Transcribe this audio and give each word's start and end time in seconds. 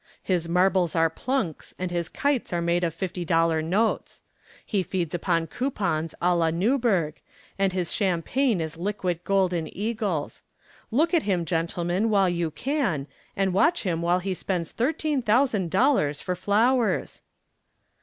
His 0.23 0.49
marbles 0.49 0.95
are 0.95 1.11
plunks 1.11 1.75
and 1.77 1.91
his 1.91 2.09
kites 2.09 2.51
are 2.51 2.59
made 2.59 2.83
of 2.83 2.91
fifty 2.91 3.23
dollar 3.23 3.61
notes. 3.61 4.23
He 4.65 4.81
feeds 4.81 5.13
upon 5.13 5.45
coupons 5.45 6.15
a 6.19 6.35
la 6.35 6.49
Newburgh, 6.49 7.21
and 7.59 7.71
his 7.71 7.93
champagne 7.93 8.59
is 8.59 8.77
liquid 8.77 9.23
golden 9.23 9.67
eagles. 9.77 10.41
Look 10.89 11.13
at 11.13 11.21
him, 11.29 11.45
gentlemen, 11.45 12.09
while 12.09 12.29
you 12.29 12.49
can, 12.49 13.05
and 13.35 13.53
watch 13.53 13.83
him 13.83 14.01
while 14.01 14.17
he 14.17 14.33
spends 14.33 14.71
thirteen 14.71 15.21
thousand 15.21 15.69
dollars 15.69 16.19
for 16.19 16.35
flowers!" 16.35 17.21